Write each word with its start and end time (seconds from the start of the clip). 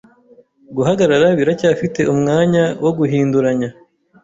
Guhagarara 0.75 1.27
biracyafite 1.37 1.99
umwanya 2.13 2.63
wo 2.83 2.91
guhinduranya 2.97 3.69